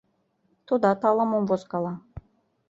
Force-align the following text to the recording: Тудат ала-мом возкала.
Тудат 0.67 1.01
ала-мом 1.09 1.43
возкала. 1.47 1.93